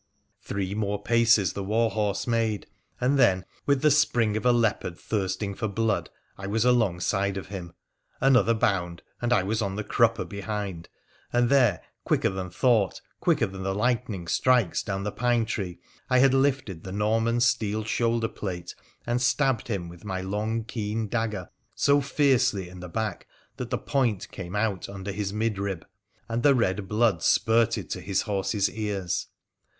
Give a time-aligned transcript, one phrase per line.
[0.41, 2.65] Three more paces the war horse made,
[2.99, 7.49] and then, with the spring of a leopard thirsting for blood, I was alongside of
[7.49, 7.73] him,
[8.19, 10.89] another bound and I was on the crupper behind,
[11.31, 15.77] and there, quicker than thought, quicker than the lightning strikes down the pine tree,
[16.09, 18.73] I had lifted the Norman's steel shoulder plate,
[19.05, 23.27] and stabbed him with my long, keen dagger so fiercely in the back
[23.57, 25.85] that the point came out under his mid rib,
[26.27, 29.27] and the red blood spurted to his horse's ears.